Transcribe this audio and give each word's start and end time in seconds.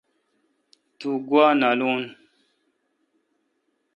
تو 0.99 1.09
گوا 1.29 1.45
نالون۔ 1.59 2.01